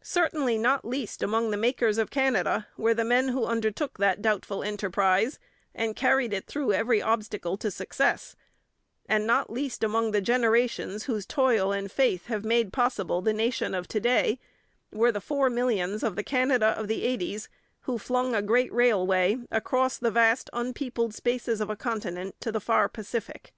Certainly 0.00 0.56
not 0.56 0.86
least 0.86 1.22
among 1.22 1.50
the 1.50 1.58
makers 1.58 1.98
of 1.98 2.10
Canada 2.10 2.66
were 2.78 2.94
the 2.94 3.04
men 3.04 3.28
who 3.28 3.44
undertook 3.44 3.98
that 3.98 4.22
doubtful 4.22 4.62
enterprise 4.64 5.38
and 5.74 5.94
carried 5.94 6.32
it 6.32 6.46
through 6.46 6.72
every 6.72 7.02
obstacle 7.02 7.58
to 7.58 7.70
success; 7.70 8.36
and 9.06 9.26
not 9.26 9.50
least 9.52 9.84
among 9.84 10.12
the 10.12 10.22
generations 10.22 11.04
whose 11.04 11.26
toil 11.26 11.72
and 11.72 11.92
faith 11.92 12.24
have 12.28 12.42
made 12.42 12.72
possible 12.72 13.20
the 13.20 13.34
nation 13.34 13.74
of 13.74 13.86
to 13.88 14.00
day 14.00 14.40
were 14.92 15.12
the 15.12 15.20
four 15.20 15.50
millions 15.50 16.02
of 16.02 16.16
the 16.16 16.24
Canada 16.24 16.68
of 16.68 16.88
the 16.88 17.02
eighties 17.02 17.50
who 17.82 17.98
flung 17.98 18.34
a 18.34 18.40
great 18.40 18.72
railway 18.72 19.36
across 19.50 19.98
the 19.98 20.10
vast 20.10 20.48
unpeopled 20.54 21.12
spaces 21.14 21.60
of 21.60 21.68
a 21.68 21.76
continent 21.76 22.34
to 22.40 22.50
the 22.50 22.60
far 22.60 22.88
Pacific. 22.88 23.52